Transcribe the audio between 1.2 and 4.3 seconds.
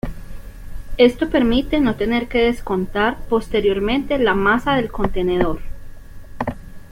permite no tener que descontar posteriormente